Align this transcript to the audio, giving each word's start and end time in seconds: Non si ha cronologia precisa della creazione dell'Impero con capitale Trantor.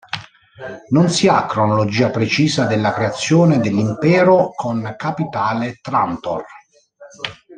Non 0.93 1.09
si 1.09 1.27
ha 1.27 1.45
cronologia 1.45 2.09
precisa 2.09 2.65
della 2.65 2.91
creazione 2.91 3.59
dell'Impero 3.59 4.49
con 4.55 4.95
capitale 4.97 5.77
Trantor. 5.79 6.43